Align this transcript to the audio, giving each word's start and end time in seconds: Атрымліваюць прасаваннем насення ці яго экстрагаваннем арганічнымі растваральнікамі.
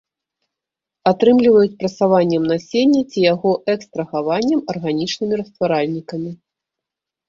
Атрымліваюць 1.11 1.77
прасаваннем 1.83 2.43
насення 2.53 3.01
ці 3.11 3.19
яго 3.33 3.51
экстрагаваннем 3.77 4.67
арганічнымі 4.75 5.33
растваральнікамі. 5.45 6.39